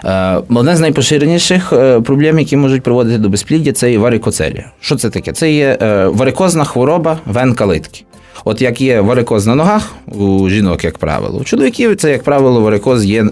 Е, 0.04 0.36
одна 0.48 0.76
з 0.76 0.80
найпоширеніших 0.80 1.72
е, 1.72 2.00
проблем, 2.00 2.38
які 2.38 2.56
можуть 2.56 2.82
приводити 2.82 3.18
до 3.18 3.28
безпліддя, 3.28 3.72
це 3.72 3.92
і 3.92 3.98
варикоцелія. 3.98 4.70
Що 4.80 4.96
це 4.96 5.10
таке? 5.10 5.32
Це 5.32 5.52
є 5.52 5.78
варикозна 6.14 6.64
хвороба 6.64 7.18
вен 7.26 7.54
калитки. 7.54 8.04
От 8.44 8.62
як 8.62 8.80
є 8.80 9.00
варикоз 9.00 9.46
на 9.46 9.54
ногах 9.54 9.92
у 10.06 10.48
жінок, 10.48 10.84
як 10.84 10.98
правило, 10.98 11.38
у 11.38 11.44
чоловіків 11.44 11.96
це, 11.96 12.10
як 12.10 12.22
правило, 12.22 12.60
варикоз 12.60 13.04
є 13.04 13.22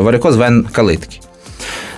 варикоз 0.00 0.36
вен 0.36 0.66
калитки. 0.72 1.20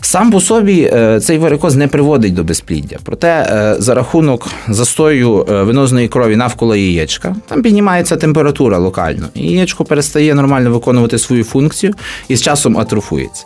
Сам 0.05 0.31
по 0.31 0.41
собі 0.41 0.91
е, 0.93 1.21
цей 1.21 1.39
варикоз 1.39 1.77
не 1.77 1.89
приводить 1.89 2.35
до 2.35 2.45
безпліддя. 2.45 2.99
Проте 3.05 3.29
е, 3.29 3.77
за 3.79 3.95
рахунок 3.95 4.49
застою 4.69 5.47
е, 5.49 5.63
венозної 5.63 6.09
крові 6.09 6.37
навколо 6.37 6.77
яєчка 6.77 7.37
там 7.49 7.63
піднімається 7.63 8.17
температура 8.17 8.79
локально. 8.79 9.29
І 9.35 9.53
яєчко 9.53 9.85
перестає 9.85 10.35
нормально 10.35 10.71
виконувати 10.71 11.19
свою 11.19 11.45
функцію 11.45 11.95
і 12.29 12.37
з 12.37 12.43
часом 12.43 12.79
атрофується. 12.79 13.45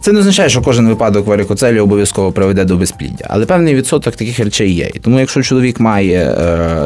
Це 0.00 0.12
не 0.12 0.20
означає, 0.20 0.48
що 0.48 0.62
кожен 0.62 0.88
випадок 0.88 1.26
варикоцелі 1.26 1.80
обов'язково 1.80 2.32
приведе 2.32 2.64
до 2.64 2.76
безпліддя, 2.76 3.26
але 3.28 3.46
певний 3.46 3.74
відсоток 3.74 4.16
таких 4.16 4.38
речей 4.38 4.72
є. 4.72 4.90
І 4.94 4.98
тому, 4.98 5.20
якщо 5.20 5.42
чоловік 5.42 5.80
має 5.80 6.34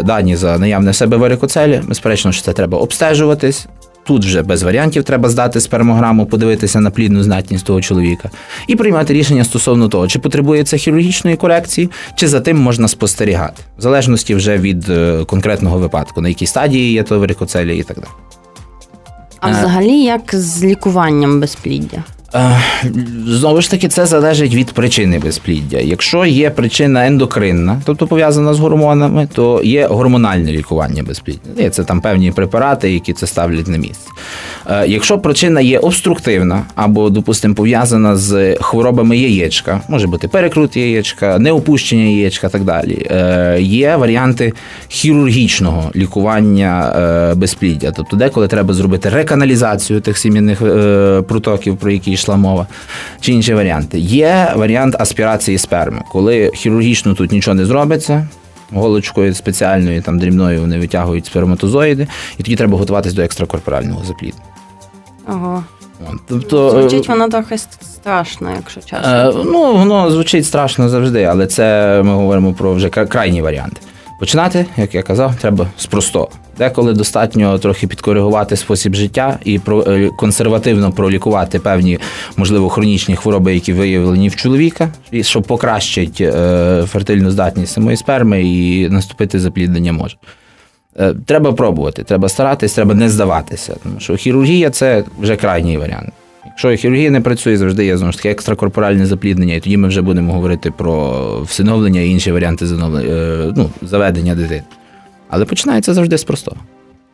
дані 0.05 0.37
за 0.37 0.59
наявне 0.59 0.91
в 0.91 0.95
себе 0.95 1.17
варикоцелі, 1.17 1.81
безперечно, 1.89 2.33
що 2.33 2.43
це 2.43 2.53
треба 2.53 2.79
обстежуватись, 2.79 3.67
Тут 4.11 4.25
вже 4.25 4.43
без 4.43 4.63
варіантів 4.63 5.05
треба 5.05 5.29
здати 5.29 5.61
спермограму, 5.61 6.27
подивитися 6.27 6.81
на 6.81 6.91
плідну 6.91 7.23
знатність 7.23 7.65
того 7.65 7.81
чоловіка 7.81 8.31
і 8.67 8.77
приймати 8.77 9.13
рішення 9.13 9.45
стосовно 9.45 9.89
того, 9.89 10.09
чи 10.09 10.19
потребує 10.19 10.65
це 10.65 10.77
хірургічної 10.77 11.37
корекції, 11.37 11.91
чи 12.15 12.29
за 12.29 12.41
тим 12.41 12.59
можна 12.59 12.89
спостерігати, 12.89 13.63
в 13.79 13.83
залежності 13.83 14.35
вже 14.35 14.59
від 14.59 14.89
е, 14.89 15.25
конкретного 15.25 15.79
випадку, 15.79 16.21
на 16.21 16.29
якій 16.29 16.47
стадії 16.47 16.93
є 16.93 17.03
то 17.03 17.21
варикоцелія 17.21 17.81
і 17.81 17.83
так 17.83 17.97
далі. 17.97 18.09
А 19.41 19.51
взагалі, 19.51 20.03
як 20.03 20.35
з 20.35 20.65
лікуванням 20.65 21.41
безпліддя? 21.41 22.05
Е, 22.35 22.61
знову 23.27 23.61
ж 23.61 23.71
таки, 23.71 23.89
це 23.89 24.07
залежить 24.07 24.55
від 24.55 24.73
причини 24.73 25.19
безпліддя. 25.19 25.79
Якщо 25.79 26.25
є 26.25 26.51
причина 26.51 27.07
ендокринна, 27.07 27.83
тобто 27.85 28.07
пов'язана 28.07 28.55
з 28.55 28.59
гормонами, 28.59 29.29
то 29.33 29.61
є 29.65 29.87
гормональне 29.87 30.53
лікування 30.53 31.03
безпліддя. 31.03 31.71
Це 31.71 31.85
там 31.85 32.01
певні 32.01 32.33
препарати, 32.33 32.93
які 32.93 33.13
це 33.13 33.27
ставлять 33.27 33.69
на 33.69 33.77
місце. 33.77 34.11
Е, 34.71 34.87
якщо 34.87 35.19
причина 35.19 35.61
є 35.61 35.79
обструктивна 35.79 36.63
або, 36.75 37.11
допустимо, 37.11 37.55
пов'язана 37.55 38.17
з 38.17 38.57
хворобами 38.61 39.17
яєчка, 39.17 39.81
може 39.89 40.07
бути 40.07 40.29
перекрут 40.29 40.77
яєчка, 40.77 41.39
неопущення 41.39 42.05
яєчка 42.05 42.47
і 42.47 42.51
так 42.51 42.65
далі, 42.65 43.07
е, 43.11 43.57
є 43.61 43.97
варіанти 43.97 44.53
хірургічного 44.89 45.91
лікування 45.97 46.71
безпліддя. 47.37 47.93
Тобто, 47.97 48.17
деколи 48.17 48.49
треба 48.49 48.75
зробити 48.75 49.09
реканалізацію 49.09 50.01
тих 50.01 50.19
сім'яних 50.19 50.59
протоків, 51.29 51.77
про 51.77 51.91
які 51.91 52.17
йшла 52.21 52.37
мова, 52.37 52.67
чи 53.21 53.33
інші 53.33 53.55
варіанти. 53.55 53.99
Є 53.99 54.53
варіант 54.57 54.97
аспірації 54.99 55.59
сперми, 55.59 56.03
коли 56.13 56.51
хірургічно 56.55 57.15
тут 57.15 57.33
нічого 57.33 57.55
не 57.55 57.65
зробиться. 57.65 58.29
Голочкою 58.73 59.35
спеціальною 59.35 60.03
там 60.03 60.19
дрібною 60.19 60.61
вони 60.61 60.79
витягують 60.79 61.27
сперматозоїди, 61.27 62.09
і 62.39 62.43
тоді 62.43 62.57
треба 62.57 62.79
готуватись 62.79 63.15
до 63.15 63.23
екстракорпорального 63.23 64.05
запліднення. 64.05 64.45
Ого. 65.29 65.65
Тобто, 66.29 66.71
Звучить 66.71 67.09
воно 67.09 67.29
трохи 67.29 67.59
страшно, 67.59 68.51
якщо 68.57 68.81
чесно. 68.81 69.09
Е, 69.09 69.33
ну, 69.45 69.75
воно 69.75 70.11
звучить 70.11 70.47
страшно 70.47 70.89
завжди, 70.89 71.25
але 71.25 71.47
це 71.47 72.01
ми 72.05 72.15
говоримо 72.15 72.53
про 72.53 72.75
вже 72.75 72.89
крайні 72.89 73.43
варіанти. 73.43 73.81
Починати, 74.21 74.67
як 74.77 74.95
я 74.95 75.03
казав, 75.03 75.35
треба 75.37 75.67
з 75.77 75.87
простого. 75.87 76.29
Деколи 76.61 76.93
достатньо 76.93 77.59
трохи 77.59 77.87
підкоригувати 77.87 78.57
спосіб 78.57 78.95
життя 78.95 79.39
і 79.45 79.61
е, 79.69 80.11
консервативно 80.17 80.93
пролікувати 80.93 81.59
певні, 81.59 81.99
можливо, 82.37 82.69
хронічні 82.69 83.17
хвороби, 83.17 83.55
які 83.55 83.73
виявлені 83.73 84.29
в 84.29 84.37
чоловіка, 84.37 84.89
щоб 85.23 85.43
покращити 85.43 86.25
е, 86.25 86.85
фертильну 86.87 87.31
здатність 87.31 87.73
самої 87.73 87.97
сперми 87.97 88.43
і 88.43 88.89
наступити 88.89 89.41
запліднення 89.41 89.93
може. 89.93 90.17
Е, 90.99 91.15
треба 91.27 91.53
пробувати, 91.53 92.03
треба 92.03 92.29
старатись, 92.29 92.73
треба 92.73 92.95
не 92.95 93.09
здаватися. 93.09 93.77
Тому 93.83 94.01
що 94.01 94.17
хірургія 94.17 94.71
це 94.71 95.05
вже 95.21 95.37
крайній 95.37 95.79
варіант. 95.79 96.11
Якщо 96.47 96.77
хірургія 96.77 97.11
не 97.11 97.21
працює, 97.21 97.57
завжди 97.57 97.87
є 97.87 97.97
знову 97.97 98.13
ж 98.13 98.19
таки 98.19 98.31
екстракорпоральне 98.31 99.07
запліднення, 99.07 99.55
і 99.55 99.61
тоді 99.61 99.77
ми 99.77 99.89
вже 99.89 100.03
будемо 100.03 100.33
говорити 100.33 100.71
про 100.71 101.43
всиновлення 101.43 102.01
і 102.01 102.09
інші 102.11 102.33
варіанти 102.33 102.67
ну, 103.57 103.71
заведення 103.83 104.35
дитини. 104.35 104.63
Але 105.31 105.45
починається 105.45 105.95
завжди 105.95 106.19
з 106.19 106.25
простого. 106.25 106.57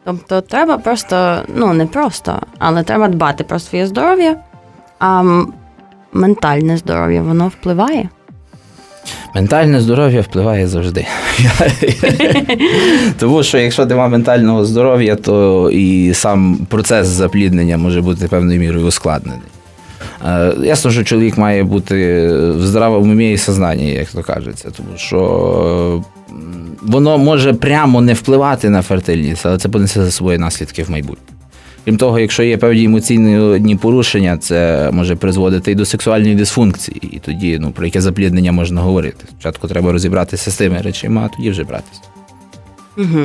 Тобто 0.04 0.40
треба 0.40 0.78
просто, 0.78 1.38
ну 1.56 1.72
не 1.72 1.86
просто, 1.86 2.40
але 2.58 2.82
треба 2.82 3.08
дбати 3.08 3.44
про 3.44 3.58
своє 3.58 3.86
здоров'я, 3.86 4.36
а 4.98 5.42
ментальне 6.12 6.76
здоров'я 6.76 7.22
воно 7.22 7.48
впливає. 7.48 8.08
Ментальне 9.34 9.80
здоров'я 9.80 10.20
впливає 10.20 10.68
завжди. 10.68 11.06
Тому 13.18 13.42
що 13.42 13.58
якщо 13.58 13.86
немає 13.86 14.08
ментального 14.08 14.64
здоров'я, 14.64 15.16
то 15.16 15.70
і 15.70 16.14
сам 16.14 16.66
процес 16.70 17.06
запліднення 17.06 17.78
може 17.78 18.00
бути 18.00 18.28
певною 18.28 18.60
мірою 18.60 18.86
ускладнений. 18.86 19.40
Е, 20.26 20.54
ясно, 20.62 20.90
що 20.90 21.04
чоловік 21.04 21.38
має 21.38 21.64
бути 21.64 22.28
в 22.32 22.66
здравому 22.66 23.12
умі 23.12 23.32
і 23.32 23.38
сознанні, 23.38 23.90
як 23.90 24.08
то 24.08 24.22
кажеться, 24.22 24.68
тому 24.76 24.88
що 24.96 26.02
воно 26.96 27.18
може 27.18 27.52
прямо 27.52 28.00
не 28.00 28.14
впливати 28.14 28.70
на 28.70 28.82
фертильність, 28.82 29.46
але 29.46 29.58
це 29.58 29.68
понесе 29.68 30.04
за 30.04 30.10
собою 30.10 30.38
наслідки 30.38 30.82
в 30.82 30.90
майбутньому. 30.90 31.40
Крім 31.84 31.96
того, 31.96 32.18
якщо 32.18 32.42
є 32.42 32.56
певні 32.56 32.84
емоційні 32.84 33.76
порушення, 33.76 34.38
це 34.38 34.90
може 34.92 35.16
призводити 35.16 35.72
і 35.72 35.74
до 35.74 35.84
сексуальної 35.84 36.34
дисфункції, 36.34 37.00
і 37.12 37.18
тоді 37.18 37.58
ну, 37.60 37.70
про 37.70 37.84
яке 37.84 38.00
запліднення 38.00 38.52
можна 38.52 38.80
говорити. 38.80 39.24
Спочатку 39.28 39.68
треба 39.68 39.92
розібратися 39.92 40.50
з 40.50 40.56
тими 40.56 40.78
речами, 40.82 41.22
а 41.24 41.36
тоді 41.36 41.50
вже 41.50 41.64
братися. 41.64 42.00
Угу. 42.98 43.20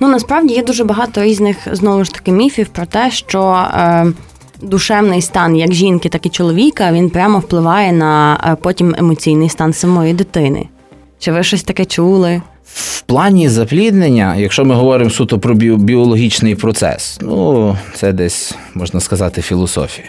Ну 0.00 0.08
насправді 0.08 0.54
є 0.54 0.62
дуже 0.62 0.84
багато 0.84 1.22
різних 1.22 1.56
знову 1.72 2.04
ж 2.04 2.12
таки 2.14 2.32
міфів 2.32 2.68
про 2.68 2.86
те, 2.86 3.10
що 3.10 3.66
е, 3.74 4.06
душевний 4.62 5.22
стан 5.22 5.56
як 5.56 5.72
жінки, 5.72 6.08
так 6.08 6.26
і 6.26 6.28
чоловіка 6.28 6.92
він 6.92 7.10
прямо 7.10 7.38
впливає 7.38 7.92
на 7.92 8.40
е, 8.44 8.56
потім 8.62 8.94
емоційний 8.98 9.48
стан 9.48 9.72
самої 9.72 10.14
дитини. 10.14 10.68
Чи 11.18 11.32
ви 11.32 11.42
щось 11.42 11.62
таке 11.62 11.84
чули? 11.84 12.42
В 12.74 13.02
плані 13.02 13.48
запліднення, 13.48 14.36
якщо 14.36 14.64
ми 14.64 14.74
говоримо 14.74 15.10
суто 15.10 15.38
про 15.38 15.54
біологічний 15.54 16.54
процес, 16.54 17.18
ну 17.22 17.76
це 17.94 18.12
десь 18.12 18.54
можна 18.74 19.00
сказати 19.00 19.42
філософія. 19.42 20.08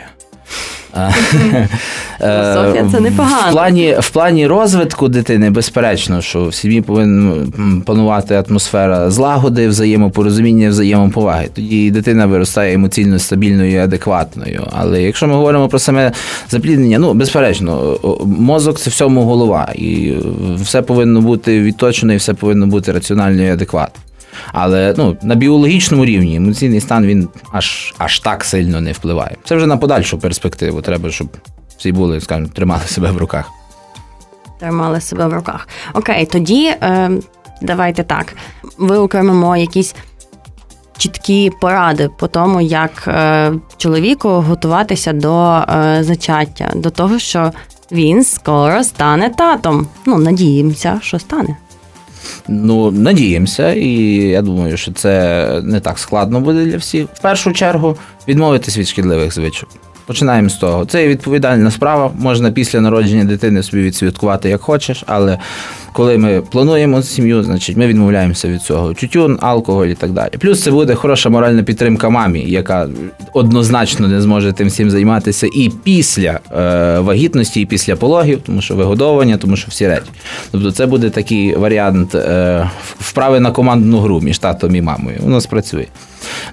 Філософія 2.19 2.85
це 2.91 2.99
непогано. 2.99 3.49
В 3.49 3.51
плані 3.51 3.95
в 3.99 4.09
плані 4.09 4.47
розвитку 4.47 5.07
дитини, 5.07 5.49
безперечно, 5.49 6.21
що 6.21 6.45
в 6.45 6.53
сім'ї 6.53 6.81
повинна 6.81 7.45
панувати 7.85 8.43
атмосфера 8.49 9.11
злагоди, 9.11 9.67
взаємопорозуміння, 9.67 10.69
взаємоповаги. 10.69 11.49
Тоді 11.53 11.91
дитина 11.91 12.25
виростає 12.25 12.73
емоційно 12.73 13.19
стабільною 13.19 13.71
і 13.71 13.77
адекватною. 13.77 14.67
Але 14.71 15.01
якщо 15.01 15.27
ми 15.27 15.33
говоримо 15.33 15.67
про 15.67 15.79
саме 15.79 16.11
запліднення, 16.49 16.99
ну 16.99 17.13
безперечно, 17.13 17.99
мозок 18.25 18.79
це 18.79 18.89
всьому 18.89 19.23
голова, 19.23 19.71
і 19.75 20.13
все 20.55 20.81
повинно 20.81 21.21
бути 21.21 21.61
відточено, 21.61 22.13
і 22.13 22.17
все 22.17 22.33
повинно 22.33 22.67
бути 22.67 22.91
раціонально 22.91 23.43
і 23.43 23.49
адекватно. 23.49 24.01
Але 24.53 24.93
ну, 24.97 25.17
на 25.21 25.35
біологічному 25.35 26.05
рівні 26.05 26.35
емоційний 26.35 26.79
стан 26.79 27.05
він 27.05 27.29
аж 27.51 27.93
аж 27.97 28.19
так 28.19 28.43
сильно 28.43 28.81
не 28.81 28.91
впливає. 28.91 29.37
Це 29.43 29.55
вже 29.55 29.67
на 29.67 29.77
подальшу 29.77 30.19
перспективу. 30.19 30.81
Треба, 30.81 31.11
щоб 31.11 31.27
всі 31.77 31.91
були, 31.91 32.21
скажімо, 32.21 32.47
тримали 32.53 32.83
себе 32.85 33.11
в 33.11 33.17
руках. 33.17 33.51
Тримали 34.59 35.01
себе 35.01 35.27
в 35.27 35.33
руках. 35.33 35.67
Окей, 35.93 36.25
тоді 36.25 36.65
е, 36.65 37.11
давайте 37.61 38.03
так. 38.03 38.35
Виокремимо 38.77 39.57
якісь 39.57 39.95
чіткі 40.97 41.51
поради 41.61 42.09
по 42.19 42.27
тому, 42.27 42.61
як 42.61 43.07
е, 43.07 43.53
чоловіку 43.77 44.29
готуватися 44.29 45.13
до 45.13 45.53
е, 45.53 45.97
зачаття, 46.03 46.71
до 46.75 46.89
того, 46.89 47.19
що 47.19 47.51
він 47.91 48.23
скоро 48.23 48.83
стане 48.83 49.29
татом. 49.29 49.87
Ну, 50.05 50.17
надіємося, 50.17 50.99
що 51.03 51.19
стане. 51.19 51.57
Ну, 52.47 52.91
надіємося, 52.91 53.73
і 53.73 53.89
я 54.15 54.41
думаю, 54.41 54.77
що 54.77 54.91
це 54.91 55.61
не 55.63 55.79
так 55.79 55.99
складно 55.99 56.39
буде 56.39 56.65
для 56.65 56.77
всіх. 56.77 57.05
В 57.13 57.21
першу 57.21 57.51
чергу 57.51 57.97
відмовитись 58.27 58.77
від 58.77 58.87
шкідливих 58.87 59.33
звичок. 59.33 59.69
Починаємо 60.05 60.49
з 60.49 60.53
того. 60.53 60.85
Це 60.85 61.07
відповідальна 61.07 61.71
справа. 61.71 62.11
Можна 62.19 62.51
після 62.51 62.81
народження 62.81 63.23
дитини 63.23 63.63
собі 63.63 63.83
відсвяткувати 63.83 64.49
як 64.49 64.61
хочеш, 64.61 65.03
але 65.07 65.37
коли 65.93 66.17
ми 66.17 66.41
плануємо 66.41 67.01
сім'ю, 67.01 67.43
значить 67.43 67.77
ми 67.77 67.87
відмовляємося 67.87 68.47
від 68.47 68.61
цього. 68.61 68.93
Тютюн, 68.93 69.39
алкоголь 69.41 69.87
і 69.87 69.95
так 69.95 70.11
далі. 70.11 70.29
Плюс 70.39 70.63
це 70.63 70.71
буде 70.71 70.95
хороша 70.95 71.29
моральна 71.29 71.63
підтримка 71.63 72.09
мамі, 72.09 72.39
яка 72.39 72.89
однозначно 73.33 74.07
не 74.07 74.21
зможе 74.21 74.53
тим 74.53 74.67
всім 74.67 74.91
займатися 74.91 75.47
і 75.55 75.71
після 75.83 76.39
е, 76.57 76.99
вагітності, 76.99 77.61
і 77.61 77.65
після 77.65 77.95
пологів, 77.95 78.41
тому 78.45 78.61
що 78.61 78.75
вигодовування, 78.75 79.37
тому 79.37 79.55
що 79.55 79.67
всі 79.69 79.87
речі. 79.87 80.09
Тобто, 80.51 80.71
це 80.71 80.85
буде 80.85 81.09
такий 81.09 81.55
варіант 81.55 82.15
е, 82.15 82.69
вправи 82.99 83.39
на 83.39 83.51
командну 83.51 83.99
гру 83.99 84.21
між 84.21 84.37
татом 84.37 84.75
і 84.75 84.81
мамою. 84.81 85.17
Воно 85.21 85.41
спрацює. 85.41 85.85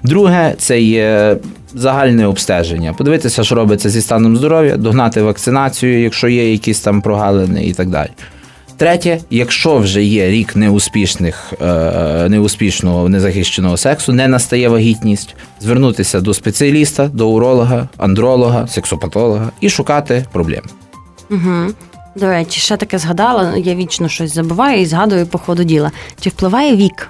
Друге, 0.03 0.55
це 0.57 0.81
є 0.81 1.37
загальне 1.73 2.27
обстеження. 2.27 2.93
Подивитися, 2.93 3.43
що 3.43 3.55
робиться 3.55 3.89
зі 3.89 4.01
станом 4.01 4.37
здоров'я, 4.37 4.77
догнати 4.77 5.21
вакцинацію, 5.21 6.01
якщо 6.03 6.27
є 6.27 6.51
якісь 6.51 6.79
там 6.79 7.01
прогалини 7.01 7.65
і 7.65 7.73
так 7.73 7.89
далі. 7.89 8.09
Третє, 8.77 9.19
якщо 9.29 9.77
вже 9.77 10.03
є 10.03 10.29
рік 10.29 10.55
неуспішних, 10.55 11.53
е, 11.61 12.29
неуспішного 12.29 13.09
незахищеного 13.09 13.77
сексу, 13.77 14.13
не 14.13 14.27
настає 14.27 14.69
вагітність, 14.69 15.35
звернутися 15.59 16.21
до 16.21 16.33
спеціаліста, 16.33 17.07
до 17.07 17.29
уролога, 17.29 17.87
андролога, 17.97 18.67
сексопатолога 18.67 19.51
і 19.61 19.69
шукати 19.69 20.25
проблеми. 20.31 20.67
Угу. 21.29 21.73
До 22.15 22.27
речі, 22.27 22.59
ще 22.59 22.77
таке 22.77 22.97
згадала, 22.97 23.53
я 23.57 23.75
вічно 23.75 24.09
щось 24.09 24.33
забуваю 24.33 24.81
і 24.81 24.85
згадую 24.85 25.27
по 25.27 25.37
ходу 25.37 25.63
діла. 25.63 25.91
Чи 26.19 26.29
впливає 26.29 26.75
вік 26.75 27.09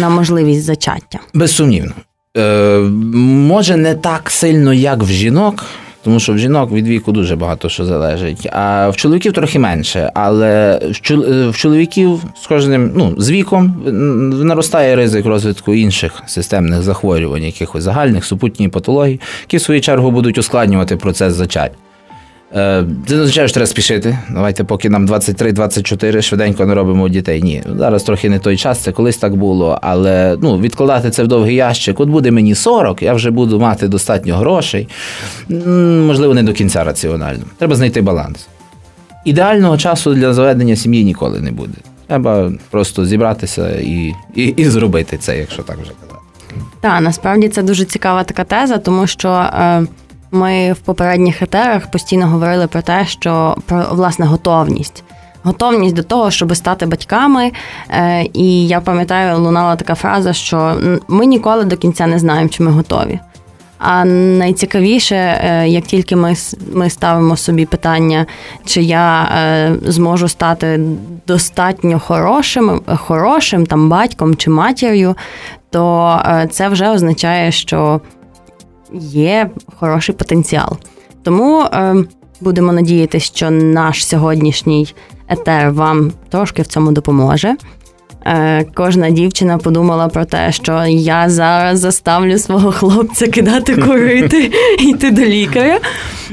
на 0.00 0.08
можливість 0.08 0.64
зачаття? 0.64 1.18
Безсумнівно. 1.34 1.92
Е, 2.36 2.78
Може, 2.78 3.76
не 3.76 3.94
так 3.94 4.30
сильно, 4.30 4.72
як 4.72 5.02
в 5.02 5.08
жінок. 5.08 5.64
Тому 6.04 6.20
що 6.20 6.32
в 6.32 6.38
жінок 6.38 6.72
від 6.72 6.88
віку 6.88 7.12
дуже 7.12 7.36
багато 7.36 7.68
що 7.68 7.84
залежить, 7.84 8.48
а 8.52 8.88
в 8.88 8.96
чоловіків 8.96 9.32
трохи 9.32 9.58
менше. 9.58 10.10
Але 10.14 10.80
в 11.50 11.52
чоловіків 11.56 12.20
з 12.42 12.46
кожним 12.46 12.92
ну, 12.96 13.14
з 13.18 13.30
віком 13.30 13.82
наростає 14.46 14.96
ризик 14.96 15.26
розвитку 15.26 15.74
інших 15.74 16.22
системних 16.26 16.82
захворювань, 16.82 17.42
якихось 17.44 17.84
загальних 17.84 18.24
супутніх 18.24 18.70
патологій, 18.70 19.20
які 19.42 19.56
в 19.56 19.60
свою 19.60 19.80
чергу 19.80 20.10
будуть 20.10 20.38
ускладнювати 20.38 20.96
процес 20.96 21.34
зачаття. 21.34 21.76
Е, 22.54 22.84
це 23.06 23.14
не 23.14 23.22
означає, 23.22 23.48
що 23.48 23.54
треба 23.54 23.66
спішити. 23.66 24.18
Давайте, 24.30 24.64
поки 24.64 24.90
нам 24.90 25.06
23-24, 25.06 26.22
швиденько 26.22 26.66
не 26.66 26.74
робимо 26.74 27.08
дітей. 27.08 27.42
Ні, 27.42 27.62
зараз 27.78 28.02
трохи 28.02 28.30
не 28.30 28.38
той 28.38 28.56
час, 28.56 28.78
це 28.78 28.92
колись 28.92 29.16
так 29.16 29.36
було. 29.36 29.78
Але 29.82 30.36
ну, 30.42 30.58
відкладати 30.58 31.10
це 31.10 31.22
в 31.22 31.26
довгий 31.26 31.54
ящик. 31.54 32.00
От 32.00 32.08
буде 32.08 32.30
мені 32.30 32.54
40, 32.54 33.02
я 33.02 33.14
вже 33.14 33.30
буду 33.30 33.60
мати 33.60 33.88
достатньо 33.88 34.36
грошей. 34.36 34.88
Можливо, 36.06 36.34
не 36.34 36.42
до 36.42 36.52
кінця 36.52 36.84
раціонально. 36.84 37.42
Треба 37.58 37.74
знайти 37.74 38.00
баланс. 38.00 38.48
Ідеального 39.24 39.76
часу 39.78 40.14
для 40.14 40.34
заведення 40.34 40.76
сім'ї 40.76 41.04
ніколи 41.04 41.40
не 41.40 41.50
буде. 41.50 41.78
Треба 42.06 42.52
просто 42.70 43.06
зібратися 43.06 43.70
і, 43.70 44.12
і, 44.34 44.44
і 44.44 44.64
зробити 44.64 45.16
це, 45.18 45.38
якщо 45.38 45.62
так 45.62 45.76
вже 45.76 45.90
казати. 46.00 46.22
Так, 46.80 47.00
насправді 47.00 47.48
це 47.48 47.62
дуже 47.62 47.84
цікава 47.84 48.24
така 48.24 48.44
теза, 48.44 48.78
тому 48.78 49.06
що. 49.06 49.28
Е... 49.28 49.86
Ми 50.34 50.72
в 50.72 50.78
попередніх 50.78 51.42
етерах 51.42 51.90
постійно 51.90 52.26
говорили 52.26 52.66
про 52.66 52.82
те, 52.82 53.06
що 53.06 53.56
про 53.66 53.84
власне 53.90 54.26
готовність. 54.26 55.04
Готовність 55.42 55.94
до 55.94 56.02
того, 56.02 56.30
щоб 56.30 56.56
стати 56.56 56.86
батьками. 56.86 57.52
Е, 57.90 58.26
і 58.32 58.66
я 58.66 58.80
пам'ятаю, 58.80 59.38
лунала 59.38 59.76
така 59.76 59.94
фраза, 59.94 60.32
що 60.32 60.76
ми 61.08 61.26
ніколи 61.26 61.64
до 61.64 61.76
кінця 61.76 62.06
не 62.06 62.18
знаємо, 62.18 62.48
чи 62.48 62.62
ми 62.62 62.70
готові. 62.70 63.18
А 63.78 64.04
найцікавіше, 64.04 65.16
е, 65.16 65.68
як 65.68 65.84
тільки 65.84 66.16
ми 66.16 66.34
ми 66.72 66.90
ставимо 66.90 67.36
собі 67.36 67.66
питання, 67.66 68.26
чи 68.64 68.82
я 68.82 69.22
е, 69.22 69.74
зможу 69.84 70.28
стати 70.28 70.80
достатньо 71.26 72.00
хорошим, 72.00 72.80
хорошим 72.86 73.66
там 73.66 73.88
батьком 73.88 74.36
чи 74.36 74.50
матір'ю, 74.50 75.16
то 75.70 76.18
це 76.50 76.68
вже 76.68 76.88
означає, 76.88 77.52
що 77.52 78.00
є 79.00 79.50
хороший 79.78 80.14
потенціал. 80.14 80.76
Тому 81.22 81.60
е, 81.60 81.94
будемо 82.40 82.72
надіятися, 82.72 83.26
що 83.26 83.50
наш 83.50 84.06
сьогоднішній 84.06 84.94
етер 85.28 85.72
вам 85.72 86.12
трошки 86.30 86.62
в 86.62 86.66
цьому 86.66 86.92
допоможе. 86.92 87.56
Е, 88.26 88.64
Кожна 88.74 89.10
дівчина 89.10 89.58
подумала 89.58 90.08
про 90.08 90.24
те, 90.24 90.52
що 90.52 90.84
я 90.86 91.30
зараз 91.30 91.78
заставлю 91.78 92.38
свого 92.38 92.72
хлопця 92.72 93.28
кидати 93.28 93.76
курити 93.76 94.52
і 94.78 94.84
йти 94.84 95.10
до 95.10 95.22
лікаря 95.22 95.78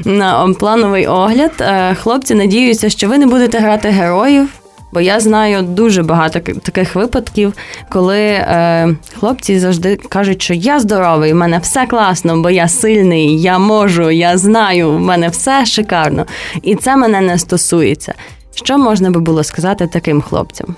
на 0.04 0.54
плановий 0.60 1.06
огляд. 1.06 1.52
Е, 1.60 1.94
хлопці 1.94 2.34
надіються, 2.34 2.90
що 2.90 3.08
ви 3.08 3.18
не 3.18 3.26
будете 3.26 3.58
грати 3.58 3.88
героїв. 3.88 4.48
Бо 4.92 5.00
я 5.00 5.20
знаю 5.20 5.62
дуже 5.62 6.02
багато 6.02 6.40
таких 6.40 6.94
випадків, 6.94 7.52
коли 7.88 8.20
е, 8.20 8.96
хлопці 9.18 9.58
завжди 9.58 9.96
кажуть, 9.96 10.42
що 10.42 10.54
я 10.54 10.80
здоровий, 10.80 11.32
в 11.32 11.36
мене 11.36 11.58
все 11.58 11.86
класно, 11.86 12.42
бо 12.42 12.50
я 12.50 12.68
сильний, 12.68 13.42
я 13.42 13.58
можу, 13.58 14.10
я 14.10 14.38
знаю, 14.38 14.90
в 14.90 15.00
мене 15.00 15.28
все 15.28 15.66
шикарно. 15.66 16.26
І 16.62 16.74
це 16.74 16.96
мене 16.96 17.20
не 17.20 17.38
стосується. 17.38 18.14
Що 18.54 18.78
можна 18.78 19.10
би 19.10 19.20
було 19.20 19.44
сказати 19.44 19.86
таким 19.92 20.20
хлопцям? 20.20 20.76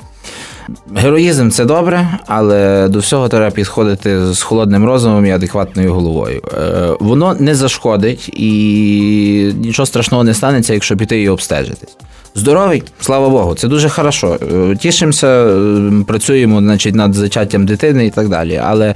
Героїзм 0.96 1.50
це 1.50 1.64
добре, 1.64 2.18
але 2.26 2.88
до 2.88 2.98
всього 2.98 3.28
треба 3.28 3.50
підходити 3.50 4.32
з 4.32 4.42
холодним 4.42 4.84
розумом 4.84 5.26
і 5.26 5.30
адекватною 5.30 5.94
головою. 5.94 6.42
Е, 6.54 6.88
воно 7.00 7.36
не 7.38 7.54
зашкодить 7.54 8.28
і 8.28 9.52
нічого 9.56 9.86
страшного 9.86 10.24
не 10.24 10.34
станеться, 10.34 10.74
якщо 10.74 10.96
піти 10.96 11.22
і 11.22 11.28
обстежитись. 11.28 11.96
Здоровий, 12.34 12.82
слава 13.00 13.28
Богу, 13.28 13.54
це 13.54 13.68
дуже 13.68 13.88
хорошо. 13.88 14.38
Е, 14.52 14.76
тішимося, 14.76 15.26
е, 15.26 16.04
працюємо 16.06 16.60
значить, 16.60 16.94
над 16.94 17.14
зачаттям 17.14 17.66
дитини 17.66 18.06
і 18.06 18.10
так 18.10 18.28
далі. 18.28 18.60
Але 18.64 18.94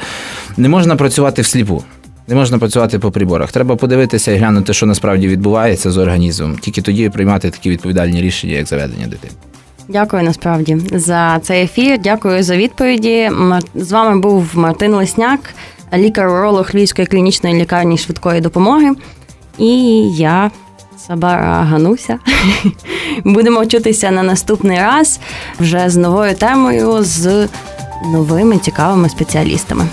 не 0.57 0.68
можна 0.68 0.96
працювати 0.96 1.42
всліпу. 1.42 1.85
Не 2.29 2.35
можна 2.35 2.59
працювати 2.59 2.99
по 2.99 3.11
приборах. 3.11 3.53
Треба 3.53 3.77
подивитися 3.77 4.33
і 4.33 4.37
глянути, 4.37 4.75
що 4.75 4.87
насправді 4.87 5.29
відбувається 5.29 5.90
з 5.90 5.99
організмом. 5.99 6.59
Тільки 6.59 6.83
тоді 6.83 7.09
приймати 7.09 7.51
такі 7.51 7.70
відповідальні 7.70 8.20
рішення, 8.22 8.55
як 8.55 8.66
заведення 8.66 9.07
дитини. 9.07 9.33
Дякую 9.88 10.22
насправді 10.22 10.77
за 10.92 11.38
цей 11.42 11.64
ефір. 11.64 11.99
Дякую 11.99 12.42
за 12.42 12.57
відповіді. 12.57 13.31
З 13.75 13.92
вами 13.92 14.20
був 14.20 14.51
Мартин 14.55 14.94
Лесняк, 14.94 15.40
лікар-уролог 15.94 16.70
Львівської 16.75 17.07
клінічної 17.07 17.61
лікарні 17.61 17.99
швидкої 17.99 18.40
допомоги. 18.40 18.92
І 19.59 19.68
я 20.16 20.51
Сабара 20.96 21.62
Гануся. 21.62 22.18
Будемо 23.24 23.61
вчитися 23.61 24.11
на 24.11 24.22
наступний 24.22 24.78
раз 24.78 25.20
вже 25.61 25.90
з 25.90 25.96
новою 25.96 26.35
темою, 26.35 27.04
з 27.04 27.48
новими 28.12 28.59
цікавими 28.59 29.09
спеціалістами. 29.09 29.87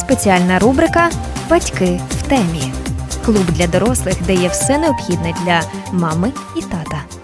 Спеціальна 0.00 0.58
рубрика 0.58 1.10
Батьки 1.50 2.00
в 2.10 2.22
темі. 2.22 2.72
Клуб 3.24 3.44
для 3.48 3.66
дорослих, 3.66 4.14
де 4.26 4.34
є 4.34 4.48
все 4.48 4.78
необхідне 4.78 5.34
для 5.44 5.62
мами 5.92 6.32
і 6.56 6.60
тата. 6.62 7.17